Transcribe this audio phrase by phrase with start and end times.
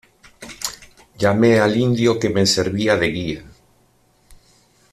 [1.19, 3.43] llamé al indio que me servía de guía.